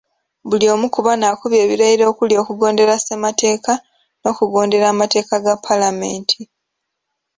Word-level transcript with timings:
Buli 0.49 0.65
omu 0.73 0.87
ku 0.93 0.99
bano 1.05 1.23
akubye 1.33 1.59
ebirayiro 1.65 2.03
okuli 2.11 2.33
okugondera 2.41 2.93
Ssemateeka 2.99 3.73
n’okugondera 4.25 4.85
amateeka 4.93 5.35
ga 5.45 5.53
Paalamenti. 5.65 6.39